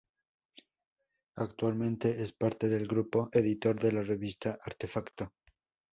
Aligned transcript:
Actualmente 1.35 2.23
es 2.23 2.33
parte 2.33 2.67
del 2.69 2.87
grupo 2.87 3.29
editor 3.33 3.79
de 3.79 3.91
la 3.91 4.01
revista 4.01 4.57
"Artefacto. 4.63 5.31